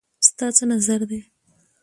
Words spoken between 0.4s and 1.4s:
څه نظر دی